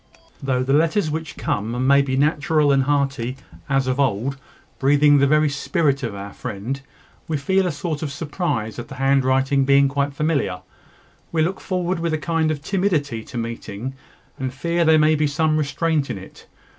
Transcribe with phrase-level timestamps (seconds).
[0.41, 3.37] Though the letters which come may be natural and hearty,
[3.69, 4.35] as of old,
[4.79, 6.81] breathing the very spirit of our friend,
[7.27, 10.61] we feel a sort of surprise at the handwriting being quite familiar.
[11.31, 13.93] We look forward with a kind of timidity to meeting,
[14.39, 16.47] and fear there may be some restraint in it.